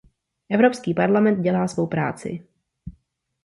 Evropský 0.49 0.93
parlament 0.93 1.41
dělá 1.41 1.67
svou 1.67 1.87
práci. 1.87 2.43